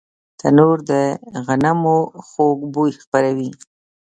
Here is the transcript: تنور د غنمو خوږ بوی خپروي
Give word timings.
تنور 0.39 0.77
د 0.89 0.91
غنمو 1.45 1.97
خوږ 2.29 2.59
بوی 2.73 2.91
خپروي 3.03 3.49